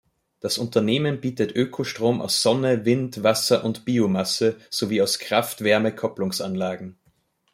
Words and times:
Das 0.39 0.57
Unternehmen 0.57 1.21
bietet 1.21 1.55
Ökostrom 1.55 2.21
aus 2.21 2.41
Sonne, 2.41 2.85
Wind, 2.85 3.21
Wasser 3.21 3.63
und 3.63 3.85
Biomasse 3.85 4.55
sowie 4.71 4.99
aus 4.99 5.19
Kraft-Wärme-Kopplungsanlagen. 5.19 6.97